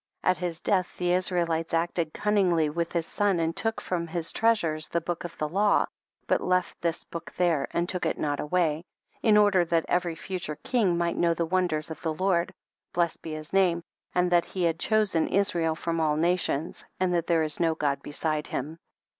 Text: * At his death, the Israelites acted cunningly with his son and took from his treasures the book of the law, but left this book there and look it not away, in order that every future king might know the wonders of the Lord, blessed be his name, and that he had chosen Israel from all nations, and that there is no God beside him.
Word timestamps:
* 0.15 0.23
At 0.23 0.39
his 0.39 0.61
death, 0.61 0.97
the 0.97 1.11
Israelites 1.13 1.75
acted 1.75 2.11
cunningly 2.11 2.71
with 2.71 2.91
his 2.91 3.05
son 3.05 3.39
and 3.39 3.55
took 3.55 3.79
from 3.79 4.07
his 4.07 4.31
treasures 4.31 4.87
the 4.87 4.99
book 4.99 5.23
of 5.23 5.37
the 5.37 5.47
law, 5.47 5.85
but 6.25 6.41
left 6.41 6.81
this 6.81 7.03
book 7.03 7.31
there 7.37 7.67
and 7.69 7.93
look 7.93 8.07
it 8.07 8.17
not 8.17 8.39
away, 8.39 8.83
in 9.21 9.37
order 9.37 9.63
that 9.63 9.85
every 9.87 10.15
future 10.15 10.57
king 10.63 10.97
might 10.97 11.17
know 11.17 11.35
the 11.35 11.45
wonders 11.45 11.91
of 11.91 12.01
the 12.01 12.15
Lord, 12.15 12.51
blessed 12.93 13.21
be 13.21 13.33
his 13.33 13.53
name, 13.53 13.83
and 14.15 14.31
that 14.31 14.45
he 14.45 14.63
had 14.63 14.79
chosen 14.79 15.27
Israel 15.27 15.75
from 15.75 15.99
all 15.99 16.15
nations, 16.17 16.83
and 16.99 17.13
that 17.13 17.27
there 17.27 17.43
is 17.43 17.59
no 17.59 17.75
God 17.75 18.01
beside 18.01 18.47
him. 18.47 18.79